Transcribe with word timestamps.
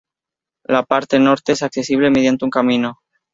La 0.63 0.81
parte 0.83 1.19
norte 1.19 1.51
es 1.51 1.61
accesible 1.61 2.09
mediante 2.09 2.43
un 2.43 2.49
camino. 2.49 3.01